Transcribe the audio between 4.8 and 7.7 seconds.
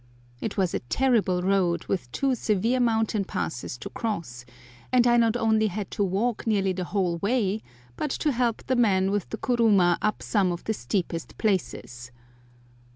and I not only had to walk nearly the whole way,